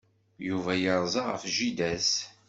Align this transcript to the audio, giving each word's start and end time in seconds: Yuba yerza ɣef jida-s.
Yuba 0.47 0.71
yerza 0.83 1.21
ɣef 1.23 1.43
jida-s. 1.55 2.11